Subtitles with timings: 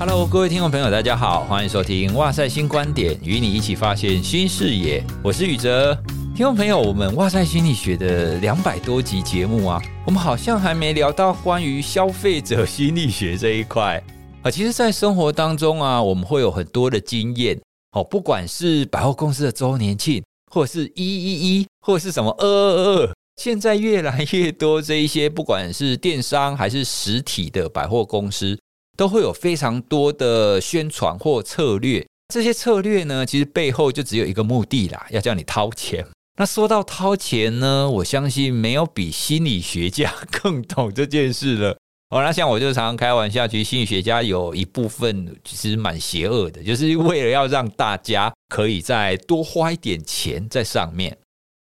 [0.00, 5.04] Hello，各位听众朋友，大家好，欢迎收听《哇塞新观点》，与你一起发现新视野。
[5.22, 5.94] 我是宇哲。
[6.34, 14.02] 听众朋友，我们哇塞心理学的两百多集节目啊，我们好像还没聊到关于消费者心理学这一块
[14.42, 14.50] 啊。
[14.50, 17.60] 其实，在生活当中啊，我们会有很多的经验
[17.92, 28.58] 哦，不管是百货公司的周年庆，或者是一一一，或者是什么二二二，现在越来越多这一些，不管是电商还是实体的百货公司。
[29.00, 36.06] 都会有非常多的宣传或策略，这些策略呢，其实背后就只有一个目的啦，要叫你掏钱。
[36.38, 41.78] 那说到掏钱呢，我相信没有比心理学家更懂这件事了。
[42.10, 51.16] 哦，那像我就常常开玩笑，其实心理学家有一部分其实蛮邪恶的，就是为了要让大家可以再多花一点钱在上面。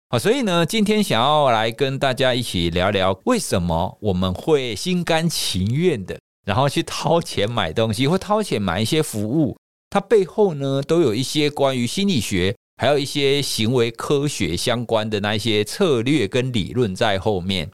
[0.08, 6.18] 好，所以呢，今天想要来跟大家一起聊聊，为什么我们会心甘情愿的。
[6.46, 9.58] 然后去掏钱买东西，或掏钱买一些服务，
[9.90, 17.68] 它背后呢，都有一些关于心理学，还有一些行为科学相关的那一些策略跟理论在后面。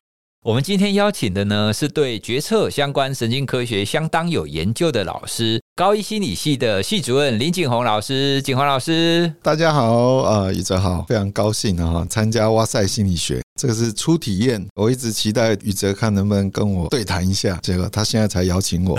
[0.45, 8.43] 我们今天邀请的呢，是对决策相关神经科学相当有研究的老师，高一心理系的系主任林景宏老师。
[8.43, 18.99] 景宏老师，大家好，呃，宇哲好，非常高兴啊，参加哇塞心理学，这个是初体验，我一直期待宇哲看能不能跟我对谈一下，结果他现在才邀请我。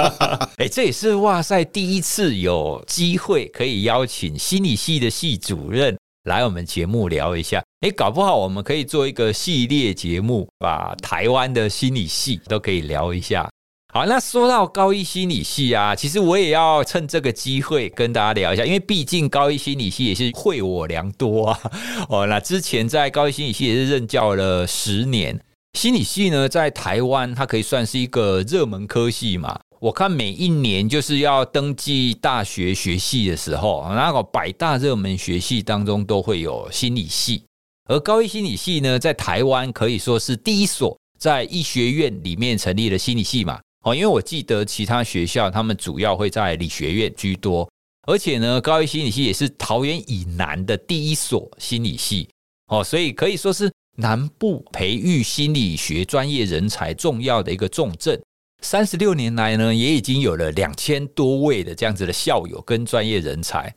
[0.60, 5.96] 哎，这也是哇塞第一次有机会可以邀请心理系的系主任。
[6.24, 13.46] 来我们节目聊一下，诶，搞不好我们可以做一个系列节目，把台湾的心理系都可以聊一下。
[13.92, 21.60] 好，那说到高一心理系啊，其实我也要趁这个机会跟大家聊一下，因为毕竟高一心理系也是会我良多啊。
[22.08, 25.38] 哦，那之前在高一心理系也是任教了十年，
[25.78, 29.60] 心理系呢在台湾它可以算是一个热门科系嘛。
[29.84, 37.44] 我看每一年就是要登记大学学系的时候，那个百大热门学系当中都会有心理系，
[37.90, 43.60] 而高一心理系呢，在台湾可以说是第一所在医学院里面成立的心理系嘛。
[43.82, 47.70] 哦，因为我记得其他学校他们主要会在理学院居多，
[48.06, 52.26] 而且呢，高一心理系也是桃园以南的第一所心理系。
[52.68, 58.18] 哦，所以可以说是南部培育心理学专业人才重要的一个重镇。
[58.64, 63.72] 三十六年来呢，也已经有了两千多位的这样子的校友跟专业人才。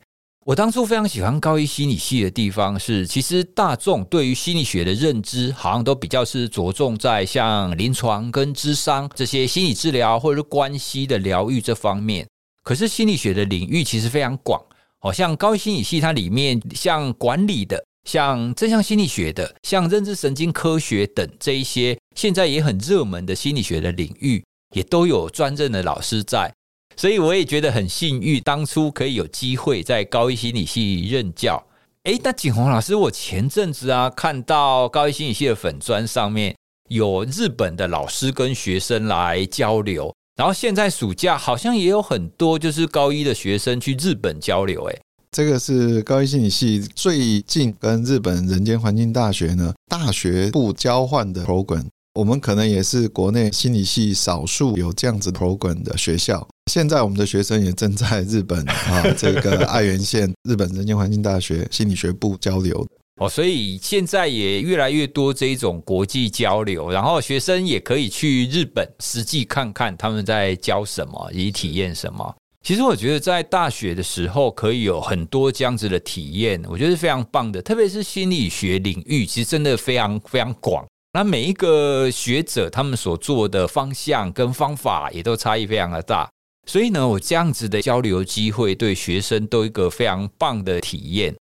[0.46, 12.26] 我当初非常喜欢高一心理系的地方是，其实大众对于心理学的认知，好像都比较是着重在像临床跟智商这些心理治疗或者是关系的疗愈这方面。
[12.62, 14.58] 可是心理学的领域其实非常广，
[15.00, 24.42] 好像高一心理系它里面像管理的、像正向心理学的、像认知神经科学等这一些现在也很热门的心理学的领域。
[24.74, 26.52] 也都有专任的老师在，
[26.96, 31.64] 所以我也觉得很幸运，当初可以有机会在高一心理系任教。
[32.04, 36.54] 诶，那景宏老师，我前阵子啊看到高一心理系的粉砖上面
[36.88, 44.84] 有日本的老师跟学生来交流，然后现在暑假好像也有很多就是高一的学生去日本交流。
[44.84, 45.00] 诶，
[45.32, 51.86] 这个是高一心理系最近跟日本人间环境大学呢大学部交换的 program。
[52.18, 56.44] 我们可能也是国内心理系少数有这样子 program 的学校。
[56.68, 62.84] 现在我们的学生也正在日本啊， 这个爱媛县日本人间环境大学心理学部交流
[63.20, 72.34] 哦，所以现在也越来越多这一种国际交流，然后学生也可以去日本实际看看他们在教什么，以及体验什么。
[72.66, 80.84] 其实我觉得在大学的时候可以有很多这样子的体验，我觉得是非常棒的，特别是心理学领域，其实真的非常非常广。
[81.12, 86.28] 那每一个学者他们所做的方向跟方法也都差异非常的大，
[86.66, 91.34] 所以呢，我这样子的交流机会对学生都一个非常棒的体验。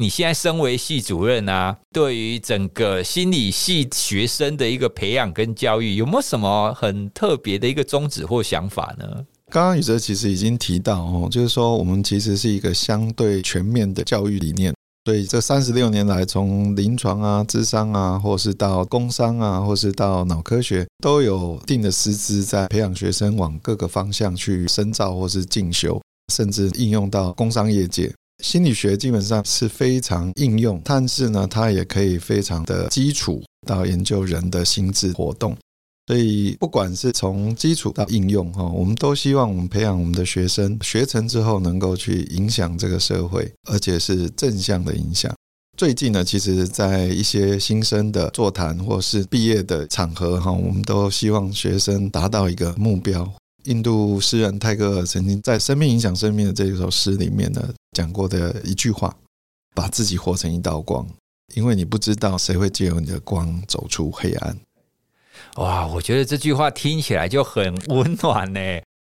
[0.00, 9.06] 你现在身为系主任啊，对于整个心理系学生的一个培养跟教育，有没有什么很特别的一个宗旨或想法呢？
[9.50, 14.74] 刚刚宇哲其实已经提到哦，就是说我们其实是一个相对全面的教育理念。
[15.04, 26.00] 所以这三十六年来，从临床啊、智商啊，或是到工商啊，或是到脑科学，都有定的师资在培养学生往各个方向去深造或是进修，
[26.32, 28.12] 甚至应用到工商业界。
[28.44, 35.56] 心理学基本上是非常应用，但是呢，它也可以非常的基础到研究人的心智活动。
[36.12, 45.34] 所以，不管是从基础到应用，哈，我们都希望我们培养我们的学生学成之后，能够去影响这个社会，而且是正向的影响。
[45.74, 53.26] 最近呢，其实，在一些新生的座谈或是毕业的场合，哈，我们都希望学生达到一个目标，
[53.64, 59.16] 印度诗人泰戈尔曾经在《生命影响生命》的这一首诗里面呢讲过的一句话：
[59.74, 61.08] 把自己活成一道光，
[61.54, 64.54] 因为你不知道谁会借由你的光走出黑暗。
[65.56, 68.60] 哇，我觉得这句话听起来就很温暖呢。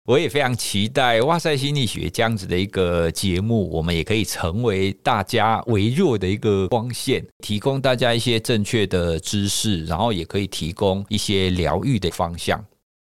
[0.07, 12.59] 我也非常期待《哇塞心理学》这样子的一个节目，我们也可以成为大家微弱的一个光线，提供大家一些正确的知识，然后也可以提供一些疗愈的方向。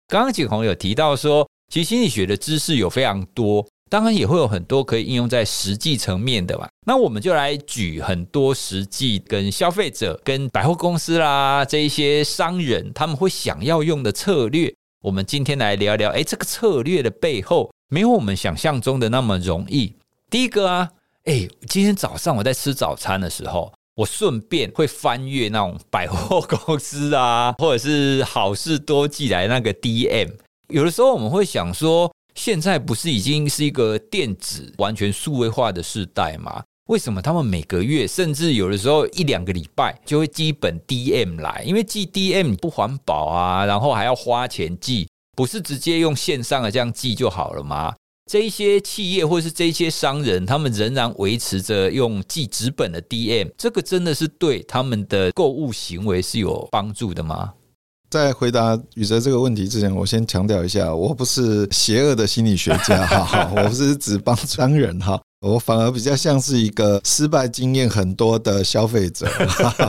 [0.09, 6.69] 刚刚景宏有提到说，其实心理学的知识有非常多，当然也会有很多可以应用在实际层面的嘛。
[6.87, 14.75] 那我们就来举很多实际跟消费者、跟百货公司啦这一些商人他们会想要用的策略。
[15.03, 19.95] 我们今天来聊聊，哎，这个策略的背后没有我们想象中的那么容易。
[20.31, 20.91] 第一个啊，
[21.25, 30.31] 哎，今天早上我在吃早餐的时候，我顺便会翻阅那种百货公司啊，或者是好事多寄来那个 DM。
[30.69, 36.63] 有的时候我们会想说，现在不是已经是一个电子完全数位化的时代吗？
[36.89, 41.63] 为什么他们每个月，甚至有的时候一两个礼拜就会寄一本 DM 来？
[41.67, 47.95] 因为寄 DM 不环保啊，然后还要花钱寄，不是直接用线上的这样寄就好了吗？
[48.31, 57.53] 这一些企业或是这一些商人，他们仍然维持着用寄纸本的 DM，这个真的是对他们的购物行为是有帮助的吗？
[58.15, 69.27] 在回答宇哲这个问题之前，我先强调一下，我不是邪恶的心理学家哈， 我不是只帮商人哈，我反而比较像是一个失败经验很多的消费者。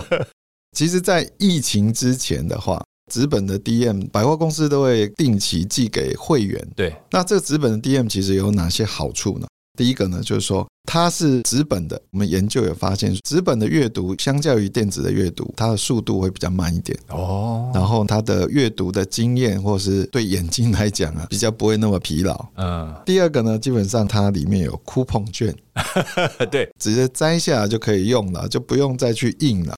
[0.76, 2.84] 其实，在疫情之前的话，
[3.14, 6.68] 纸本的 DM 百货公司都会定期寄给会员。
[6.76, 9.46] 对，那这个纸本的 DM 其实有哪些好处呢？
[9.76, 12.02] 第一个呢，就是说它是纸本的。
[12.12, 17.72] 我们研究有发现，纸本的阅读相较于电子的阅读，它的速度会比较慢一点哦。
[17.74, 22.46] 然后它的阅读的经验，或是对眼睛来讲啊， 比较不会那么疲劳。
[22.56, 22.94] 嗯。
[23.06, 25.54] 第二个呢，基本上它里面有 coupon 券，
[26.50, 29.76] 对，直接摘下来就可以用了，就不用再去印了。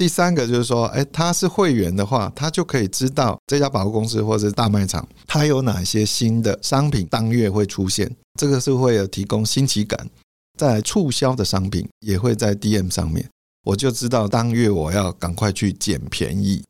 [0.00, 8.10] 第三个就是说，哎，他是会员的话，他就可以知道这家百货公司或者是大卖场，它有哪些新的商品当月会出现，
[8.40, 10.08] 这个是会有提供新奇感。
[10.56, 13.28] 再来促销的商品也会在 DM 上面，
[13.62, 16.64] 我就知道当月我要赶快去捡便宜。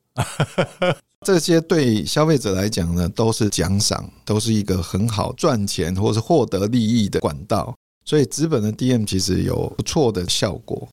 [1.24, 7.72] 这些对消费者来讲呢，都是奖赏，都是一个很好赚钱或是获得利益的管道。
[8.04, 10.88] 所以资本的 DM 其实有不错的效果。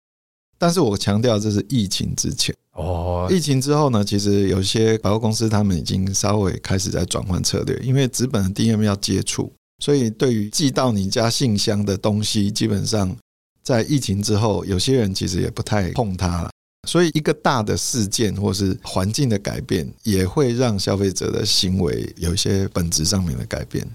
[0.57, 3.27] 但是我强调，这是疫情之前哦。
[3.29, 13.15] 疫情之后呢，其实有些百货公司他们已经稍微开始在转换策略，因为纸本的 DM 要接触，所以对于寄到你家信箱的东西，基本上
[13.61, 16.49] 在疫情之后，有些人其实也不太碰它了。
[16.87, 23.85] 所以一个大的事件或是环境的改变，也会让消费者的行为有一些本质上面的改变。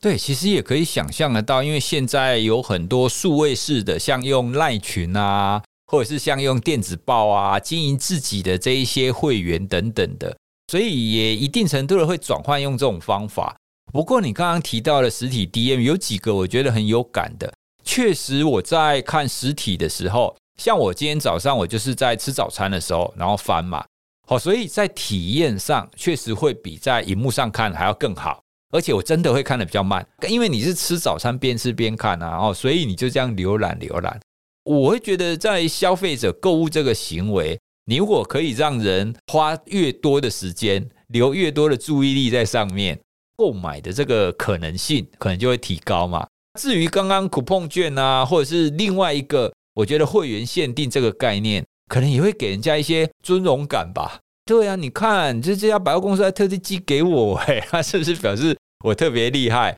[0.00, 5.62] 对，其实也可以想象得到，因为现在有很多数位式的，像用赖群啊。
[5.88, 10.36] 或者是像用电子报啊，经营自己的这一些会员等等的，
[10.70, 13.56] 所以也一定程度的会转换用这种方法。
[13.90, 17.50] 不过你刚刚提到的实体 DM 有几个我觉得很有感的，
[17.82, 23.82] 确实我在看实体的时候，像我今天早上我就是在吃早餐的时候，然后翻嘛，
[24.28, 34.20] 好，所以在体验上确实会比在荧幕上看还要更好，而且我真的会看得比较慢，因为你是吃早餐边吃边看啊，哦，所以你就这样浏览浏览。
[34.64, 42.98] 我会觉得，在消费者购物这个行为，你如果可以让人花越多的时间，留越多的注意力在上面，
[43.36, 46.26] 购买的这个可能性可能就会提高嘛。
[46.58, 54.20] 至于刚刚 coupon 券啊，或者是另外一个，我觉得会员限定这个概念，可能也会给人家一些尊荣感吧。
[54.44, 59.76] 对啊，你看，这这家百货公司还特地寄给我，哎，他是不是表示我特别厉害？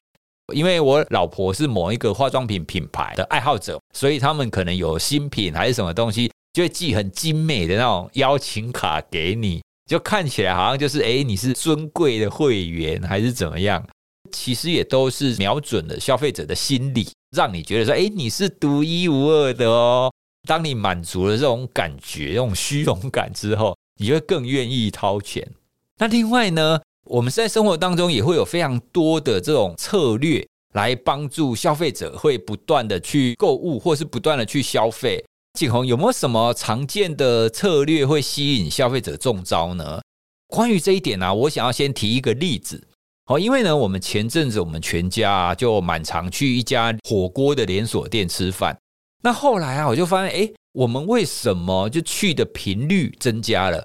[0.52, 13.84] 因为我老婆是某一个化妆品品牌的爱好者，所以他们可能有新品还是什么东西，就会寄很精美的那种邀请卡给你，就看起来好像就是诶，你是尊贵的会员还是怎么样？
[14.32, 20.12] 其实也都是瞄准了消费者的心理，让你觉得说，诶，你是独一无二的哦。
[20.48, 25.46] 当你满足了这种感觉、这种虚荣感之后，你就会更愿意掏钱。
[25.98, 26.80] 那另外呢？
[27.10, 35.24] 我们在生活当中也会有非常多的这种策略来帮助消费者，会不断的去购物，或是不断的去消费。
[35.58, 40.00] 景宏有没有什么常见的策略会吸引消费者中招呢？
[40.46, 42.80] 关于这一点呢、我想要先提一个例子。
[43.26, 48.78] 哦，因为呢，我们前阵子我们全家就蛮常去一家火锅的连锁店吃饭。
[49.20, 53.84] 那后来啊，我就发现，哎，我们为什么就去的频率增加了？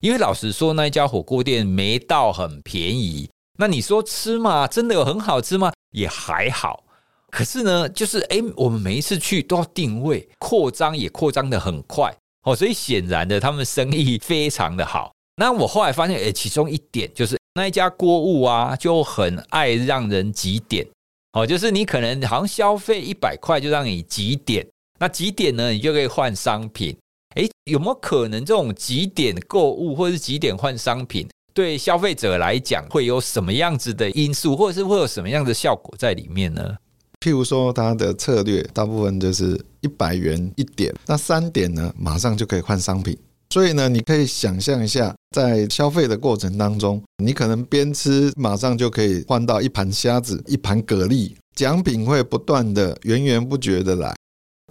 [0.00, 5.72] 因为老实说，那一家火锅店没到很便宜，那你说吃嘛，真的有很好吃吗？
[5.92, 6.84] 也还好。
[7.30, 15.12] 可是呢，就是哎，我们每一次去都要定位，扩张也扩张得很快哦，所以显然的，他们生意非常的好。
[15.36, 20.86] 那我后来发现，哎，其中一点就是那一家锅物啊，就很爱让人集点
[21.32, 24.66] 哦，就是你可能好像消费一百块就让你集点，
[24.98, 26.96] 那集点呢，你就可以换商品。
[27.36, 31.28] 哎，有没有可能这种几点购物或者是几点换商品？
[31.52, 36.74] 对消费者来讲，会有什么样子的因素，或者是会有什么样的效果在里面呢？
[37.20, 43.16] 譬如说，它的策略大部分就是一百元一点，那三点呢，马上就可以换商品。
[43.50, 54.14] 所以呢，你可以想象一下，在消费的过程当中，你可能边吃，马上就可以换到一盘虾子、一盘蛤蜊，奖品会不断的源源不绝的来。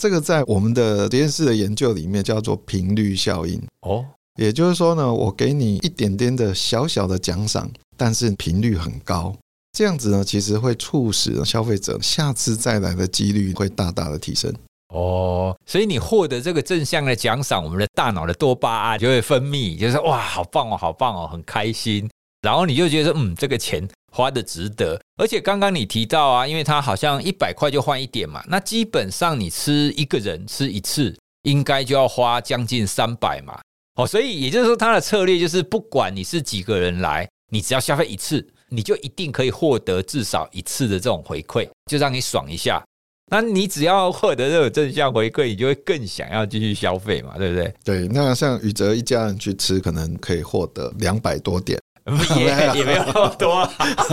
[0.02, 4.06] 这个在我们的实验室的研究里面叫做频率效应哦。
[4.38, 9.34] 也就是说呢，我给你一点点的小小的奖赏，但是频率很高，
[9.72, 14.54] 这样子呢，其实会促使消费者下次再来的几率会大大的提升。
[14.94, 22.10] 哦，所以你获得这个正向的奖赏，我们的大脑的多巴胺就会分泌，就是哇，好棒哦，好棒哦，很开心。
[22.46, 25.02] 然后你就觉得说，嗯，这个钱花的值得。
[25.18, 33.60] 而且刚刚你提到啊，因为它好像一百块就换一点嘛，那基本上你吃一个人吃一次，应该就要花将近三百嘛。
[33.96, 42.84] 哦，所以也就是说，他的策略就是，不管你是几个人来，你只要消费一次，你就一定可以获得至少一次的这种回馈，就让你爽一下。
[43.32, 47.74] 那你只要获得这种正向回馈，你就会更想要继续消费嘛，对不对？
[47.84, 48.08] 对。
[48.10, 51.80] 那像宇哲一家人去吃，可能可以获得两百多点，
[52.38, 53.62] 也也没有那么多。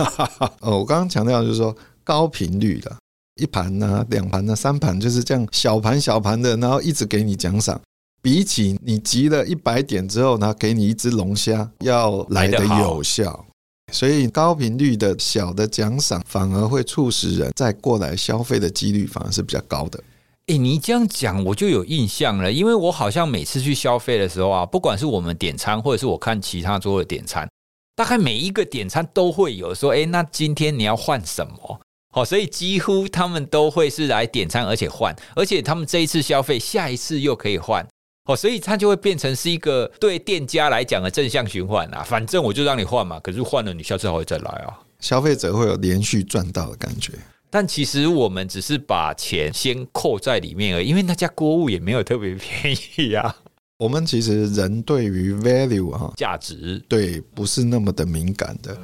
[0.61, 2.95] 哦，我刚刚强调就是说，高频率的，
[3.35, 7.79] 一盘呢、两盘呢、三盘，就是这样小盘小盘的，然后一直给你奖赏。
[8.21, 13.45] 比起你集了一百点之后呢，给你一只龙虾要来的有效，
[13.91, 20.01] 所以高频率的小的奖赏反而会促使人再过来消费的几率反而是比较高的。
[20.47, 27.45] 诶，你这样讲我就有印象了，因为我好像每次去消费的时候啊，不管是我们点餐或者是我看其他桌的点餐，
[27.95, 31.79] 大概每一个点餐都会有说，诶，那今天你要换什么？
[32.11, 37.85] 好，所以几乎他们都会是来点餐而且换，而且他们这一次消费，下一次又可以换。
[38.25, 42.01] 哦，所以它就会变成是一个对店家来讲的正向循环啊。
[42.03, 44.79] 反正我就让你换嘛，可是换了你下次还会再来啊。
[44.99, 47.11] 消费者会有连续赚到的感觉。
[47.49, 53.35] 但其实我们只是把钱先扣在里面而已，因为那家锅物也没有特别便宜啊。
[53.83, 56.81] 我们其实人对于 value 哈价值。
[56.87, 58.77] 对不是那么的敏感的。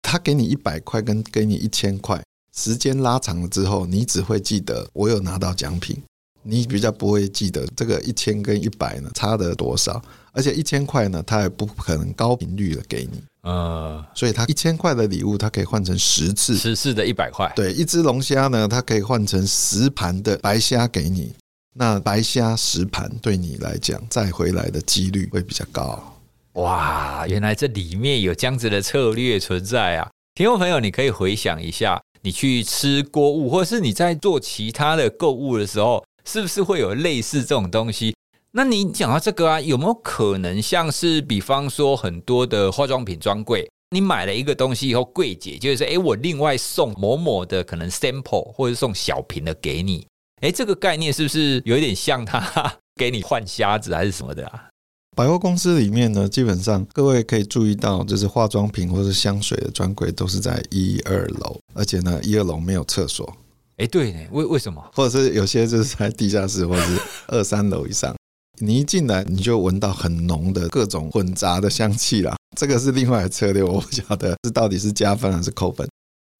[0.00, 2.22] 他给你一百块跟给你一千块，
[2.56, 6.00] 时间拉长了之后，你只会记得我有拿到奖品。
[6.46, 21.34] 你比较不会记得这个一千跟一百呢差的多少，而且一千块呢，他也不可能高频率的给你，呃，所以它一千块的礼物，它可以换成十次，十次的一百块，对，一只龙虾呢，它可以换成十盘的白虾给你，
[21.74, 26.20] 那白虾十盘对你来讲再回来的几率会比较高。
[26.54, 30.08] 哇，原来这里面有这样子的策略存在啊！
[30.34, 36.04] 听众朋友，你可以回想一下，你去吃锅物，或者是你在做其他的购物的时候。
[36.26, 38.16] 是不是会有类似这种东西？
[38.52, 50.06] 那你讲到这个啊，有没有可能像是比方说很多的化妆品专柜，你买了一个东西以后，柜姐就是说，哎，我另外送某某的可能 sample 或者送小瓶的给你，
[50.44, 54.68] 哎，这个概念是不是有一点像他 给你换瞎子还是什么的啊？
[55.16, 63.34] 百货公司里面呢，基本上各位可以注意到，就是化妆品或者香水的专柜都是在一二楼，而且呢，一二楼没有厕所。
[63.78, 64.84] 哎，对呢，为为什么？
[64.92, 68.14] 或者是有些就是在地下室，或者是二三楼以上，
[68.60, 72.36] 你一进来你就闻到很浓的各种混杂的香气啦。
[72.54, 75.88] 这个是另外的策略，我不晓得这到底是加分还是扣分。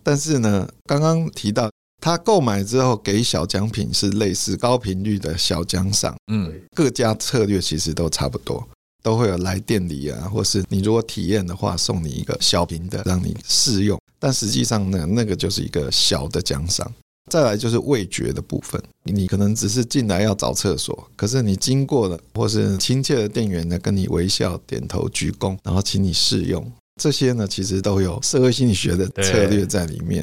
[0.02, 1.70] 但是呢，刚刚提到
[2.04, 8.62] 他购买之后给小奖品是类似高频率的小奖赏，嗯，各家策略其实都差不多，
[9.02, 13.99] 都会有来店里啊，或是你如果体验的话，送你一个小瓶的让你试用。
[14.18, 16.92] 但实际上呢，那个就是一个小的奖赏。
[17.30, 26.70] 再来就是味觉的部分，你可能只是进来要找厕所，可是你经过了，或是亲切的店员呢跟你微笑、点头、鞠躬，然后请你试用，
[27.00, 30.23] 这些呢其实都有社会心理学的策略在里面，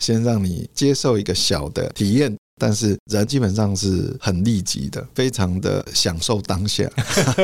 [0.00, 6.90] 先让你接受一个小的体验，但是人基本上是很立即的，非常的享受当下，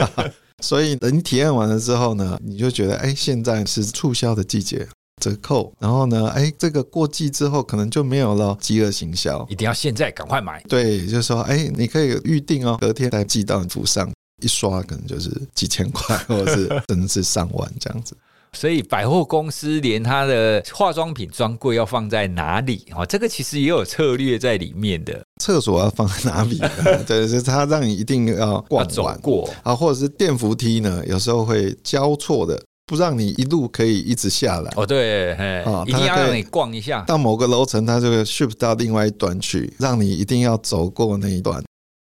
[0.63, 4.87] 所以等你体验完了之后呢，你就觉得哎，现在是促销的季节。
[5.21, 10.63] 折扣，然后呢，哎，这个过季之后可能就没有了，饥饿行销，一定要现在赶快买。
[10.63, 14.11] 对，就是说，哎，你可以预定哦，隔天再寄到你府上，
[14.43, 18.17] 一刷可能就是几千块，或者是甚至是上万这样子。
[18.53, 22.85] 所以百货公司连它的化妆品专柜要放在哪里？
[22.95, 25.21] 哦，这个其实也有策略在里面的。
[25.41, 26.61] 厕所要放在哪里？
[27.07, 31.03] 对，是它让你一定要逛完要过啊，或者是电扶梯呢？
[31.07, 34.73] 有时候会交错的，不让你一路可以一直下来。
[34.77, 37.03] 哦，对，啊，一定要让你逛一下。
[37.03, 41.63] 到某个楼层，它就会 shift 到另外一端去，让你一定要走过那一段，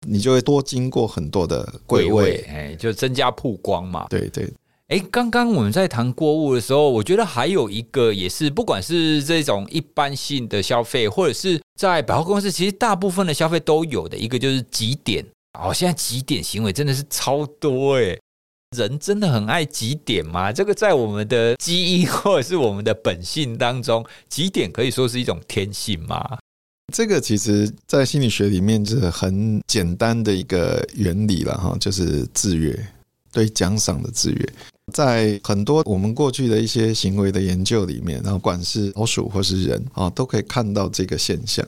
[0.07, 4.05] 你就会多经过很多的柜位，哎，就增加曝光嘛。
[4.09, 4.47] 对对。
[4.87, 15.25] 哎，刚刚我们在谈购物的时候，我觉得还有一个也是，不管是这种一般性的消费，或者是在百货公司，其实大部分的消费都有的一个就是集点。
[15.59, 18.15] 哦，现在集点行为真的是超多哎，
[18.77, 20.51] 人真的很爱集点吗？
[20.51, 26.37] 这个在我们的基因或者是我们的本性当中，集点可以说是一种天性吗？
[26.93, 32.87] 这个其实，在心理学里面是很简单的一个原理了哈，就是制约，
[33.31, 34.49] 对奖赏的制约。
[34.93, 41.65] 在很多我们过去的一些行为的研究里面，然后不管是老鼠或是人啊，都可以看到这个现象。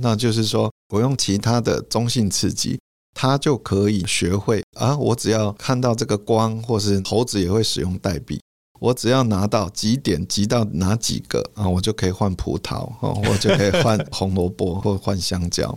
[0.00, 2.78] 那就是说我用其他的中性刺激，
[3.14, 4.96] 它就可以学会啊。
[4.96, 8.38] 我只要看到这个光，或是猴子也会使用代币。
[8.80, 15.76] 我只要拿到几点，集到哪几个啊，我就可以换葡萄，哦，我就可以换红萝卜或换香蕉。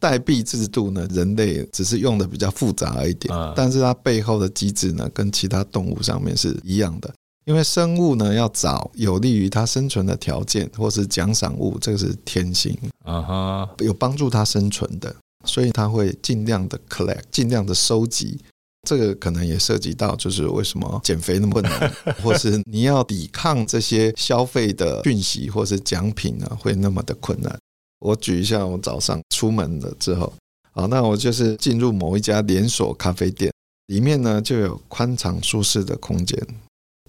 [0.00, 7.12] 代币制度呢，人类只是用的比较复杂一点，但是它背后的机制呢，跟其他动物上面是一样的。
[7.46, 15.14] 因为生物呢，要找有利于它生存的条件，或是奖赏物，这个是天性，啊哈，有帮助它生存的，
[15.46, 18.38] 所以它会尽量的 collect，尽量的收集。
[18.86, 27.58] 这个可能也涉及到，就是为什么减肥那么困难，或是你要抵抗这些消费的讯息，或是奖品呢，会那么的困难。
[28.00, 30.32] 我举一下，我早上出门了之后，
[30.72, 33.52] 好，那我就是进入某一家连锁咖啡店，
[33.88, 36.40] 里面呢就有宽敞舒适的空间，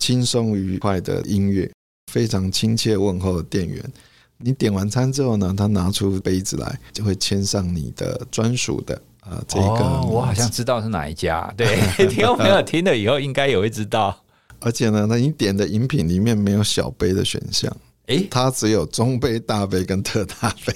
[0.02, 1.72] 轻松愉快的音乐，
[2.12, 3.84] 非常亲切问候的店员。
[4.42, 9.66] 你点完餐之后呢，他拿出杯子来，就会签上你的专属的啊这个。
[9.66, 14.18] 哦，我好像知道是哪一家，对， 听众朋友听了以后应该也会知道。
[14.62, 17.76] 而且呢，那你点的饮品里面没有小杯的选项。
[18.10, 20.74] 诶，它只有中杯、大杯跟特大杯。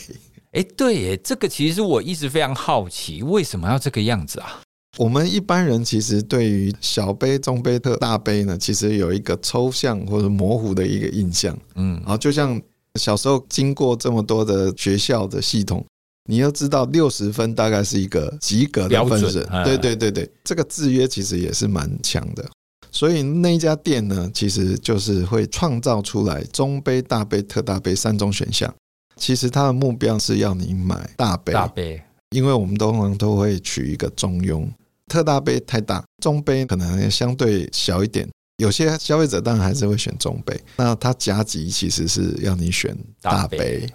[0.54, 4.62] 哎，对耶，这个其实我一直非常好奇，为什么要这个样子啊？
[5.00, 11.58] 我们一般人其实对于小杯、中杯、特大杯呢，其实有一个抽象或者模糊的一个印象。
[11.74, 12.62] 嗯，然后就像
[13.00, 15.84] 小时候经过这么多的学校的系统，
[16.30, 19.44] 你要知道六十分大概是一个及格的分准。
[19.66, 22.48] 对对对对，这个制约其实也是蛮强的。
[22.94, 28.72] 所以那一家店呢，其实就是会创造出来中杯、大杯、特大杯三种选项。
[29.16, 34.68] 其实它的目标是要你买大杯，大杯，因为我们通常都会取一个中庸。
[35.08, 38.30] 特大杯太大，中杯可能相对小一点。
[38.58, 40.60] 有些消费者当然还是会选中杯。
[40.78, 43.88] 那它夹级其实是要你选大杯，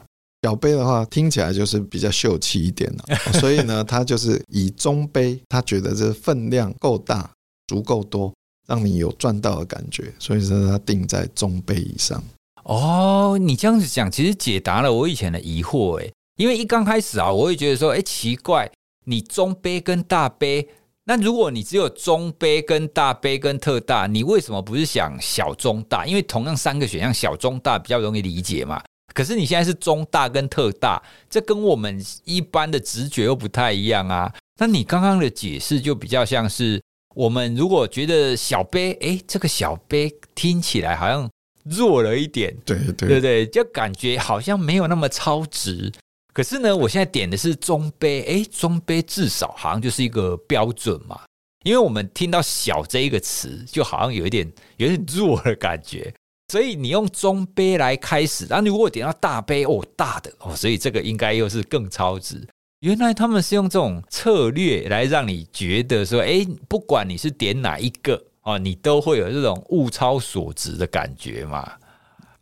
[0.42, 3.16] 小杯的话听起来就是比较秀气一点了。
[3.40, 7.30] 所以呢，他就是以中杯，他觉得这分量够大，
[7.68, 8.32] 足够多。
[8.68, 12.22] 让你有赚到的感觉，所以说它定在中杯以上。
[12.64, 15.98] 哦，你这样子讲，其实解答了我以前的疑惑。
[15.98, 18.70] 诶，因为一刚开始啊，我会觉得说，诶，奇怪，
[19.06, 20.68] 你中杯跟大杯，
[21.04, 26.04] 那如果你只有中杯跟大杯跟特大，你为什么不是想小中大？
[26.04, 28.82] 因为同样三个选项，小中大比较容易理解嘛。
[29.14, 34.30] 可是你现在是中大跟特大，这跟我们一般的直觉又不太一样啊。
[34.58, 36.78] 那你刚刚的解释就比较像是。
[37.14, 41.28] 我们如果觉得小杯，哎，这个小杯听起来好像
[41.64, 45.92] 弱了一点，对对对对，就感觉好像没有那么超值。
[46.32, 51.20] 可是呢，我现在点的是中杯，哎，中杯至少好像就是一个标准嘛。
[51.64, 56.14] 因为我们听到“小”这一个词，就好像有一点有点弱的感觉，
[56.52, 62.46] 所以你用中杯来开始，然后你如果点到大杯，哦，大的哦，所以这个应该又是更超值。
[62.80, 71.68] 原来他们是用这种策略来让你觉得说，哎，不管你是点哪一个哦，你都会有这种物超所值的感觉嘛。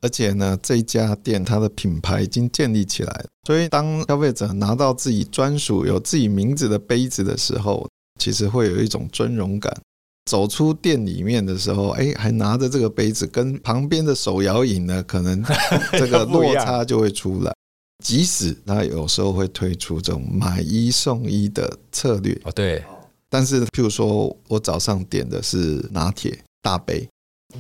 [0.03, 7.89] 而且呢，这家店它的品牌已经建立起来了，所以当消费者拿到自己专属有自己名字的杯子的时候，
[8.21, 9.75] 其实会有一种尊荣感。
[10.27, 15.43] 走出店里面的时候，哎，还拿着这个杯子，跟旁边的手摇饮呢，可能
[15.93, 17.55] 这个 落差就会出来。
[18.05, 22.85] 即使它有时候会推出这种买一送一的策略哦，对。
[23.29, 27.09] 但是，譬如说我早上点的是拿铁大杯，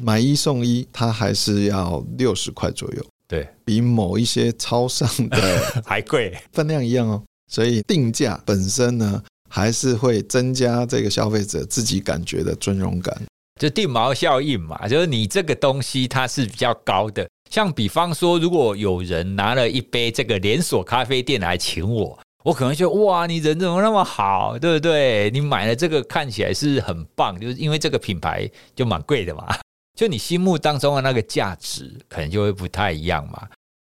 [0.01, 5.39] 买一送一，它还是要六十块左右，对，比某一些超商的
[5.85, 7.23] 还贵，分量一样哦。
[7.51, 13.21] 所以定价本身呢，还是会增加这个消费者自己感觉的尊荣感。
[13.61, 17.29] 就定毛效应嘛，就是你这个东西它是比较高的。
[17.51, 25.31] 像比方说，如果有人拿了一杯这个连锁咖啡店来请我，我可能就哇，你人怎么那么好，对不对？
[25.31, 29.47] 你买了这个看起来是很棒，就是因为这个品牌就蛮贵的嘛，
[29.99, 33.49] 就你心目当中的那个价值可能就会不太一样嘛。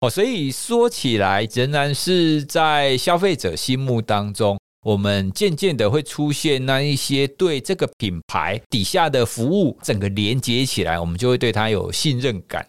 [0.02, 12.66] 哦，所以说起来，仍然是在消费者心目当中，我们渐渐的会出现那一些对这个品牌底下的服务整个连接起来，我们就会对它有信任感。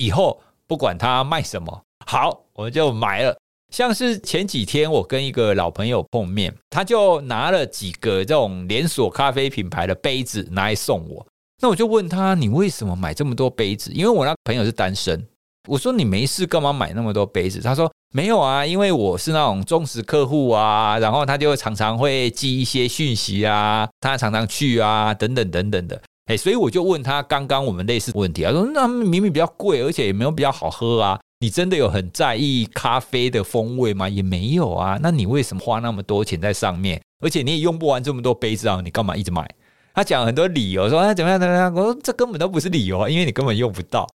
[0.00, 3.36] 以后不管他卖什么，好，我就买了。
[3.70, 11.24] 像是前几天我跟一个老朋友碰面，他就拿了几个这种连锁咖啡品牌的杯子拿来送我。
[11.62, 15.22] 那我就问他：“你为什么买这么多杯子？”因为我那朋友是单身。
[15.68, 34.08] 我说：“你没事干嘛买那么多杯子？”他说：“没有啊，因为我是那种忠实客户啊，然后他就常常会寄一些讯息啊，他常常去啊，等等等等的。”哎，所以我就问他刚刚我们类似问题啊，说那明明比较贵，而且也没有比较好喝啊，你真的有很在意咖啡的风味吗？
[34.08, 37.02] 也没有啊，那你为什么花那么多钱在上面？
[37.20, 39.44] 而且你也用不完这么多杯子啊，你干嘛一直买？
[39.92, 44.06] 他讲很多理由，说他怎么样怎么样，我说这根本都不是理由啊，因为你根本用不到。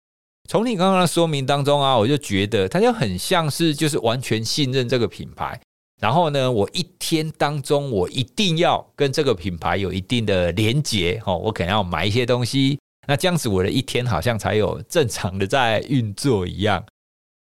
[0.47, 5.59] 从你刚刚的说明当中啊，我就觉得他就很像是就是完全信任这个品牌。
[6.01, 12.77] 然后呢，我一天当中，我一定要跟这个品牌有一定的连结哦，我可能要买一些东西，
[13.07, 16.83] 那这样子我的一天好像才有正常的在运作一样。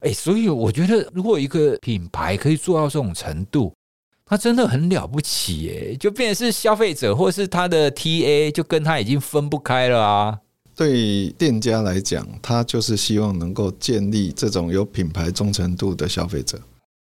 [0.00, 3.72] 哎，所以我觉得，如果一个品牌可以做到这种程度，
[4.24, 10.38] 它真的很了不起哎，就变成是消费者或是他的 TA，就跟他已经分不开了啊。
[10.76, 16.58] 对店家来讲，他就是希望能够建立这种有品牌忠诚度的消费者。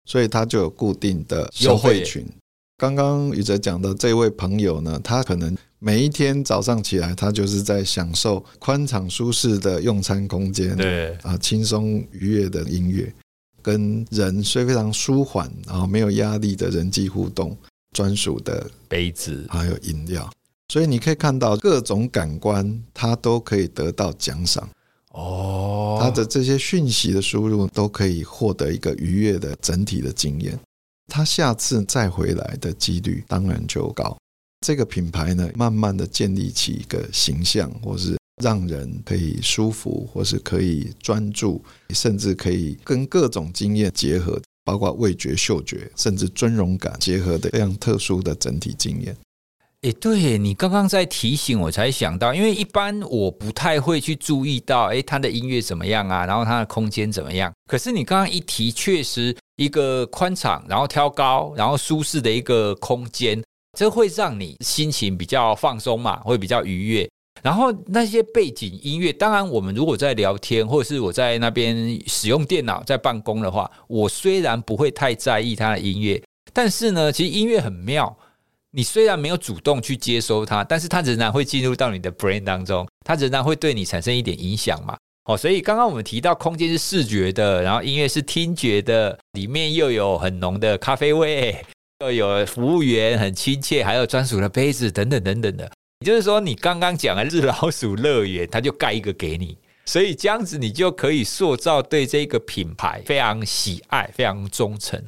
[0.04, 2.26] 所以他就有固定的消费群。
[2.76, 11.14] 刚刚宇哲讲的这位朋友呢，他可能每一天早上起来，他就是在享受宽敞舒适的用餐空间，对。
[11.22, 13.12] 啊，轻松愉悦的音乐，
[13.62, 17.56] 跟人虽非常舒缓，然后没有压力的人际互动，
[17.92, 19.46] 专属的杯子。
[19.48, 20.28] 还有饮料，
[20.68, 24.68] 所以你可以看到各种感官，他都可以得到奖赏。
[25.12, 25.53] 哦，
[26.04, 30.58] 他的这些讯息的输入都可以获得一个愉悦的整体的经验，
[31.10, 34.14] 他下次再回来的几率当然就高。
[34.66, 41.64] 这个品牌呢，慢慢的建立起一个形象，或是让人可以舒服，或是可以专注，
[41.94, 49.16] 甚至可以跟各种经验结合，包括味觉、嗅觉，甚至尊荣感结合的非常特殊的整体经验。
[49.84, 56.24] 诶，对，你刚刚在提醒我，才想到，因为一般我不太会去注意到，诶，它的音乐怎么样啊？
[56.24, 57.52] 然后它的空间怎么样？
[57.66, 63.42] 可是你刚刚一提，确实一个宽敞，然后挑高，然后舒适的一个空间，
[63.76, 67.06] 这会让你心情比较放松嘛，会比较愉悦。
[67.42, 76.22] 然后那些背景音乐，当然我们如果在聊天，或者是我在那边使用电脑在办公的话，我虽然不会太在意它的音乐，
[76.54, 78.16] 但是呢，其实音乐很妙。
[78.76, 84.96] 你虽然没有主动去接收它，但是它仍然会进入到你的 brain 当中，它仍然会对你产生一点影响嘛。
[85.26, 91.64] 哦，所以刚刚我们提到空间是视觉的，然后音乐是听觉的，里面又有很浓的咖啡味，
[92.00, 95.70] 又有服务员很亲切，还有专属的杯子等等等等的。
[96.00, 99.56] 也就是说，你刚刚讲的日老鼠乐园，它就盖一个给你，
[99.86, 105.00] 所以这样子你就可以塑造对这个品牌非常喜爱、非常忠诚，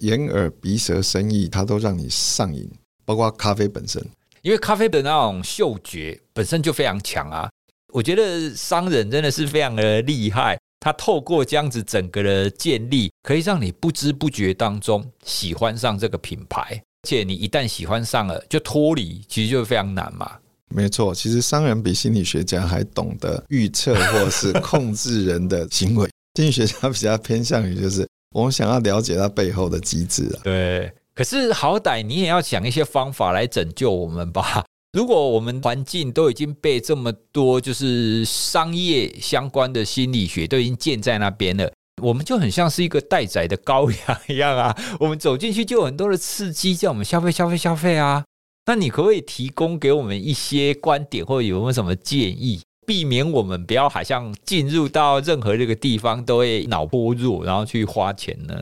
[0.00, 2.70] 眼耳鼻舌身意，它都让你上瘾。
[3.06, 4.04] 包括咖啡本身，
[4.42, 7.48] 因为咖啡的那种嗅觉本身就非常强啊。
[7.92, 16.60] 我觉得商人真的是非常的厉害，他透过这样子整个的建立，可以让你不知不觉当中喜欢上这个品牌，
[17.02, 20.32] 而且你一旦喜欢上了，就脱离其实就非常难嘛。
[20.68, 26.10] 没错，其实商人比心理学家还懂得预测或是控制人的行为。
[26.34, 30.40] 心理学家比较偏向于就是我们想要了解他背后的机制啊。
[30.44, 30.92] 对。
[31.16, 34.64] 可是好歹你也要想一些方法来拯救我们吧。
[34.92, 41.70] 如果我们环境都已经被这么多就是商业相关的心理学都已经建在那边了，
[42.02, 44.76] 我们就很像是一个待宰的羔羊一样啊。
[45.00, 48.24] 我们走进去就有很多的刺激，叫我们消费、消费、消费啊。
[48.66, 58.54] 那你可不可以提供给我们一些观点，或者有没有什么建议，避免我们不要好像进入到任何这个地方都会脑波弱，然后去花钱呢？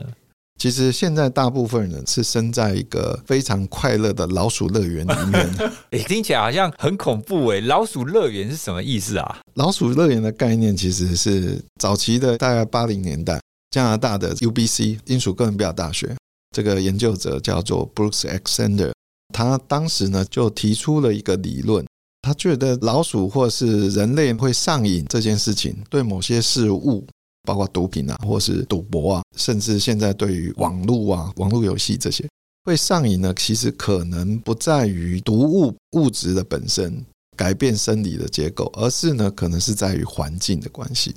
[0.57, 5.55] 其实现在大部分人是生在一个非常快乐的老鼠乐园里面。
[5.91, 7.59] 哎，听起来好像很恐怖哎！
[7.61, 9.39] 老鼠乐园是什么意思啊？
[9.55, 13.39] 老鼠乐园的概念其实是早期的，大概八零年代，
[13.71, 16.15] 加拿大的 UBC 英属哥伦比亚大学
[16.55, 18.93] 这个研究者叫做 Brooks Alexander，
[19.33, 21.85] 他当时呢就提出了一个理论，
[22.21, 27.05] 他觉得老鼠或是人类会上瘾这件事情，对某些事物，
[27.45, 32.27] 包括毒品啊，或是赌博啊，甚至现在对于网络啊、网络游戏这些
[32.63, 37.05] 会上瘾呢，其实可能不在于毒物物质的本身
[37.37, 41.13] 改变生理的结构，而是呢，可能是在于环境的关系。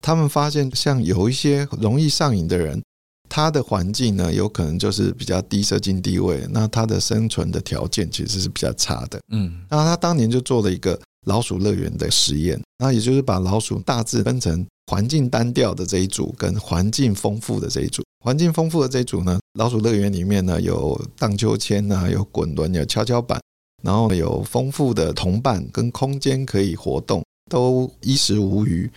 [0.00, 2.80] 他们发现，像有一些容易上瘾的人。
[3.26, 9.18] 他的环境呢，有可能就是比较低社经地位，那他的生存的条件其实是比较差的。
[9.32, 10.96] 嗯，那他当年就做了一个
[11.26, 18.02] 老鼠乐园的实验，那也就是把老鼠大致分成环境单调的这一组跟环境丰富的这一组。
[18.24, 23.40] 环境丰富的这一组呢，老鼠乐园里面呢有荡秋千啊，有滚轮，有跷跷板，
[23.82, 28.90] 然后有丰富的同伴跟空间可以活动，都衣食无虞。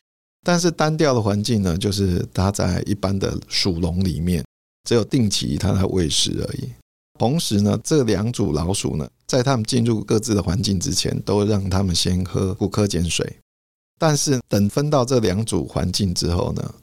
[0.45, 4.45] 但是单调的环境呢，就是它在一般的鼠笼里面，
[4.87, 6.69] 只有定期它来喂食而已。
[7.19, 13.35] 同时呢，这两组老鼠呢，在他们进入各自的环境之前，都让他们先喝古柯碱水。
[13.97, 16.73] 但是等分到这两组环境之后呢，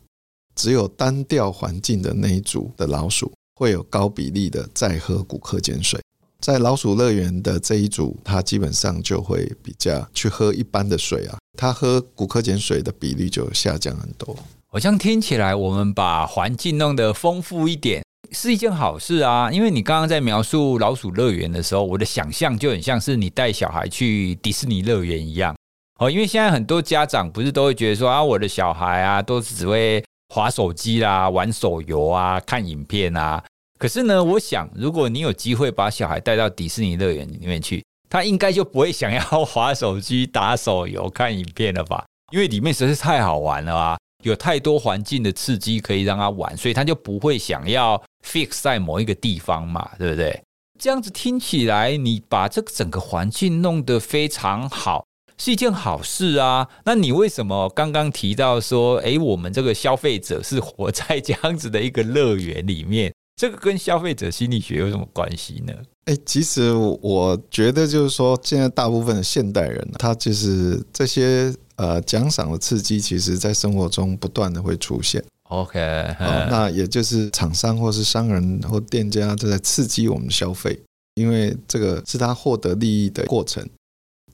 [0.55, 6.01] 只有单调环境的那一组的老鼠会有高比例的再喝骨科碱水。
[6.41, 14.37] 在老鼠乐园的这一组，它基本上就会比较去喝一般的水啊，它喝骨科碱水的比例就下降很多。
[14.67, 19.51] 好像听起来，我们把环境弄得丰富一点是一件好事啊。
[19.51, 25.57] 因为你刚刚在描述老鼠乐园的时候，我的想象就很像是你带小孩去迪士尼乐园一样。
[26.01, 30.05] 哦，因为现在很多家长不是都会觉得说啊，我的小孩啊，都是只会
[30.35, 33.43] 滑手机啦、玩手游啊、看影片啊。
[33.79, 42.05] 可是呢，我想，如果你有机会把小孩带到迪士尼乐园里面去，他应该就不会想要 滑手机、打手游、看影片了吧？
[42.33, 50.43] 因为里面实在是太好玩了啊，有太多环境的刺激可以让他玩，所以他就不会想要 fix 在某一个地方嘛，对不对？
[50.81, 55.05] 这样子听起来，你把这个整个环境弄得非常好，
[55.45, 56.67] 是一件好事啊。
[56.87, 63.13] 那你为什么刚刚提到说，诶，我们这个消费者是活在这样子的一个乐园里面？
[63.37, 65.75] 这个跟消费者心理学有什么关系呢？
[66.07, 75.23] 哎，其实我觉得就是说，现在大部分的现代人，他就是这些呃奖赏的刺激，其实在生活中不断的会出现。
[75.51, 75.79] OK，
[76.21, 80.81] 哦，那也就是厂商或是商人或店家都在刺激我们消费，
[81.17, 83.63] 因为这个是他获得利益的过程。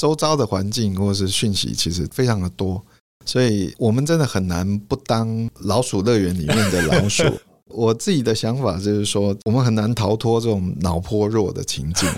[0.01, 2.83] 周遭的环境或是讯息其实非常的多，
[3.27, 7.23] 所以我们真的很难不当老鼠乐园里面的老鼠。
[7.69, 12.09] 我自己的想法就是说，我们很难逃脱这种脑波弱的情境。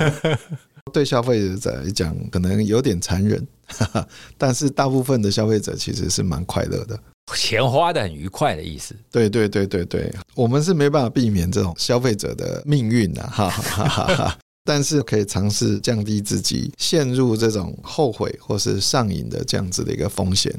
[0.92, 3.44] 对消费者来讲，可能有点残忍，
[4.38, 6.96] 但是大部分的消费者其实是蛮快乐的，
[7.34, 8.94] 钱花的很愉快的意思。
[9.10, 14.38] 对对对对对，我们是没办法避免这种消费者的命运的，哈哈哈哈。
[14.64, 20.52] 但是可以尝试降低自己陷入这种后悔或是上瘾的这样子的一个风险。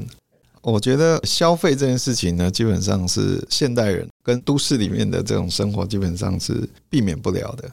[0.62, 7.70] 我觉得消费这件事情呢，基本上是现代人跟都市里面的这种生活基本上是避免不了的。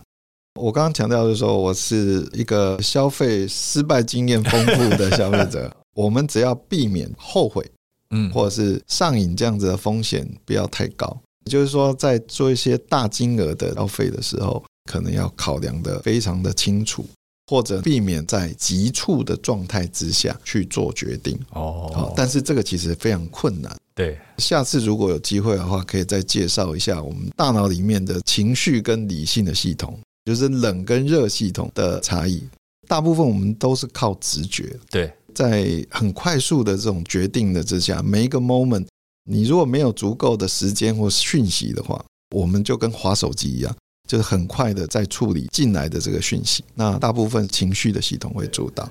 [0.61, 5.73] 我刚刚强调的时候，我是一个消费失败经验丰富的消费者。
[5.95, 7.64] 我们只要避免后悔，
[8.11, 11.16] 嗯，或者是上瘾这样子的风险不要太高。
[11.47, 17.07] 也就是说，在做一些大金额的消费的时候，可能要考量的非常的清楚。
[17.50, 23.76] 或者避免在急促的状态之下去做决定哦，但是这个其实非常困难。
[23.92, 32.40] 对，下次如果有机会的话，可以再介绍一下我们大脑里面的情绪跟理性的系统，就是冷跟热系统的差异。
[32.87, 34.79] 大部分我们都是靠直觉。
[34.88, 38.87] 对，在很快速的这种决定的之下，每一个 moment，
[39.29, 42.00] 你如果没有足够的时间或讯息的话，
[42.33, 43.76] 我们就跟划手机一样。
[44.11, 48.90] 就是很快的在处理进来的这个讯息，那大部分情绪的系统会主导，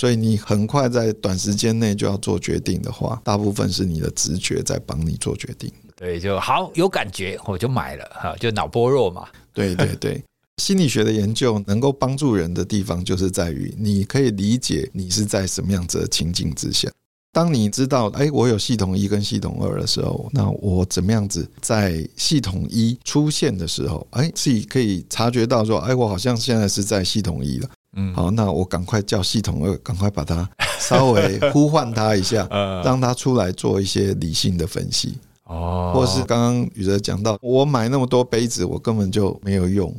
[0.00, 5.68] 所以你很快在短时间内就要做决定的话，大部分是你的直觉在帮你做决定。
[5.96, 9.26] 对，就好有感觉我就买了哈，就脑波弱嘛。
[9.52, 10.22] 对对对，
[10.62, 16.88] 心理学的研究能够帮助人的地方，就是在于你可以理解你是在什么样子的情境之下。
[17.36, 27.68] 当你知道，哎，我有系统一跟系统二的时候，那我怎么样子在系统一出现的时候，哎，自己可以察觉到说，哎，我好像现在是在系统一了。
[27.98, 30.48] 嗯，好，那我赶快叫系统二，赶快把它
[30.80, 32.48] 稍微呼唤它一下，
[32.82, 35.18] 让它出来做一些理性的分析。
[35.44, 39.94] 哦，或是刚刚宇哲讲到，我买那么多杯子，我根本就没有用。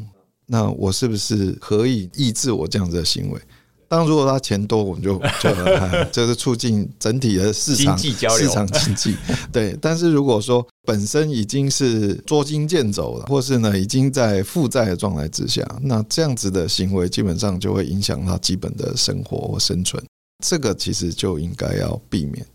[0.47, 3.39] 那我是不是可以抑制我这样子的行为？
[3.89, 9.15] 当，如果他钱多，我们就 就就是促进整体的市场市场经济。
[9.51, 20.03] 对，但是如果说本身已经是捉襟见肘了，或是呢已经在负债的状态之下，那这样子的行为基本上就会影响他基本的生活或生存。
[20.45, 22.45] 这个其实就应该要避免。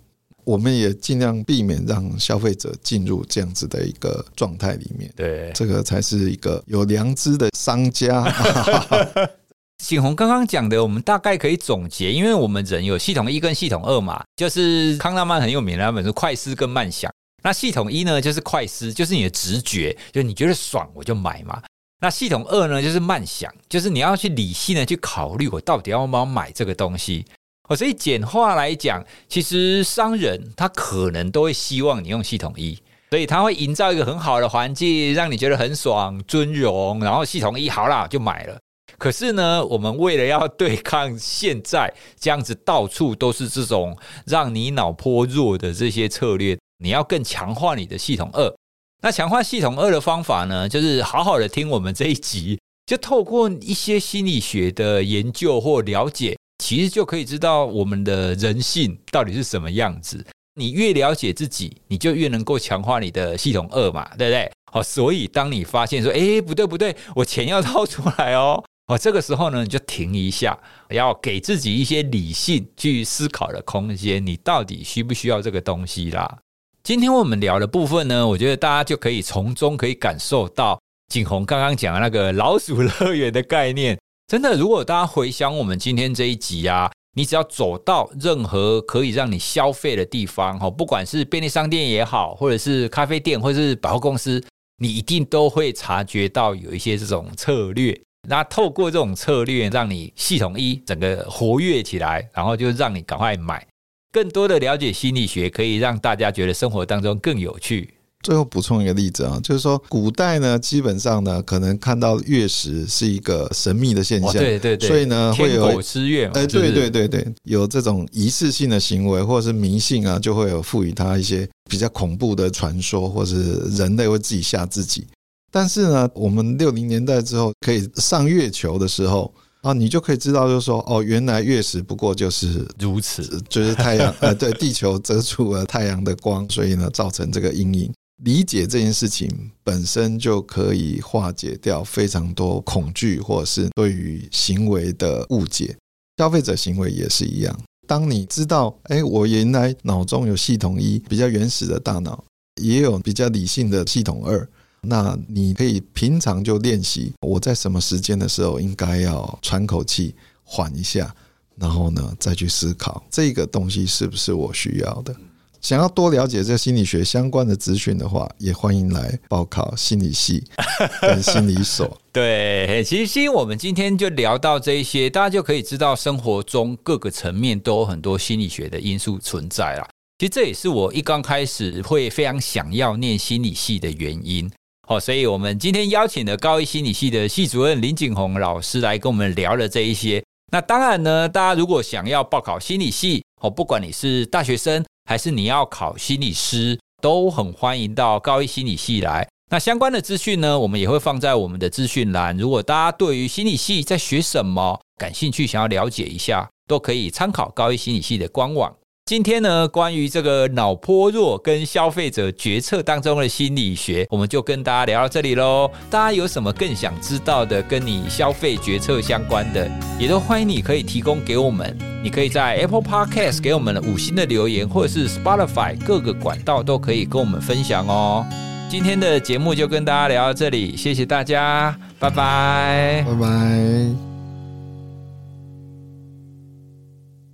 [0.45, 5.09] 我们也尽量避免让消费者进入这样子的一个状态里面。
[5.15, 8.25] 对，这个才是一个有良知的商家。
[9.83, 17.11] 景洪刚刚讲的，我们大概可以总结，因为我们人有系统一跟系统二嘛，就是康纳曼很有名的那本书《快思跟慢想》。
[17.43, 21.61] 那系统一呢，就是快思，就是你的直觉，就是你觉得爽我就买嘛。
[22.01, 27.27] 那系统二呢，就是慢想，就是你要去理性的去考虑，我到底要不要买这个东西。
[27.69, 32.79] 哦，所以简化来讲，其实商人他可能都会希望你用系统一，
[33.11, 38.57] 所以他会营造一个很好的环境，让你觉得很爽、尊荣，然后系统一好啦就买了。
[39.03, 48.55] 可是呢，我们为了要对抗现在这样子到处都是这种让你脑波弱的这些策略，你要更强化你的系统二。
[49.03, 60.25] 那强化系统二的方法呢，就是好好的听我们这一集，就透过一些心理学的研究或了解，其实就可以知道我们的人性到底是什么样子。
[60.55, 64.49] 你越了解自己，你就越能够强化你的系统二嘛，对不对？
[64.73, 68.63] 好，所以当你发现说，哎，不对不对，我钱要掏出来哦。
[68.89, 70.59] 哦，这个时候呢，你就停一下，
[70.91, 74.25] 要给自己一些理性去思考的空间。
[74.25, 76.39] 你到底需不需要这个东西啦？
[76.83, 83.97] 今天我们聊的部分呢，我觉得大家就可以从中可以感受到景鸿刚刚讲的那个老鼠乐园的概念。
[84.27, 94.43] 真的，如果大家回想我们今天这一集啊，你只要走到任何可以让你消费的地方，哈，不管是便利商店也好，或者是咖啡店，或者是百货公司，
[94.79, 97.99] 你一定都会察觉到有一些这种策略。
[98.29, 103.67] 那透过这种策略，让你系统一整个活跃起来，然后就让你赶快买。
[104.13, 107.95] 更多的了解心理学，可以让大家觉得生活当中更有趣。
[108.23, 125.09] 最后补充一个例子啊，就是说古代呢，基本上呢，可能看到月食是一个神秘的现象，对对对，所以呢会有吃月，哎，对对对对，有这种仪式性的行为或者是迷信啊，就会有赋予它一些比较恐怖的传说，或是人类会自己吓自己。
[125.53, 137.93] 但是呢，我们六零年代之后可以上月球的时候啊，你就可以知道，就是说，哦，原来月食不过就是如此，就是太阳 呃，对，地球遮住了太阳的光，所以呢，造成这个阴影。
[138.25, 139.29] 理解这件事情
[139.63, 145.77] 本身就可以化解掉非常多恐惧，或者是对于行为的误解。
[146.17, 152.25] 消费者行为也是一样，当你知道，哎，我原来脑中有系统一比较原始的大脑，
[152.63, 154.49] 也有比较理性的系统二。
[154.89, 161.15] 那你可以平常就练习，我在什么时间的时候应该要喘口气，缓一下，
[161.57, 165.15] 然后呢再去思考这个东西是不是我需要的。
[165.61, 170.43] 想要多了解这心理学相关的资讯的话，也欢迎来报考心理系
[171.01, 171.97] 跟心理所。
[172.11, 179.89] 对，其实我们今天就聊到这一些，大家就可以知道生活中各个层面都有很多心理学的因素存在了。
[180.19, 184.51] 其实这也是我一刚开始会非常想要念心理系的原因。
[184.89, 190.23] 好，所以我们今天邀请了高一心理系的系主任林景鸿老师来跟我们聊了这一些。
[190.51, 199.27] 那当然呢，大家如果想要报考心理系，哦，不管你是大学生还是你要考心理师，都很欢迎到高一心理系来。
[199.51, 202.37] 那相关的资讯呢，我们也会放在我们的资讯栏。
[202.37, 208.75] 如果大家对于心理系在学什么感兴趣，想要了解一下，都可以参考高一心理系的官网。
[209.05, 215.69] 今天呢，关于这个脑波弱跟消费者决策当中的心理学，我们就跟大家聊到这里喽。
[215.91, 221.77] 大家有什么更想知道的，跟你消费决策相关的，也都欢迎你可以提供给我们。
[222.03, 228.25] 你可以在 Apple Podcast 给我们五星的留言，或者是 Spotify 各个管道都可以跟我们分享哦。
[228.71, 234.12] 今天的节目就跟大家聊到这里，谢谢大家，拜拜，拜拜。